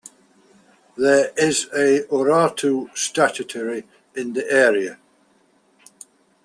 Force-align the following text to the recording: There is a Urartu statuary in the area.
There 0.97 1.31
is 1.37 1.65
a 1.65 2.05
Urartu 2.11 2.87
statuary 2.97 3.87
in 4.15 4.33
the 4.33 4.51
area. 4.51 4.97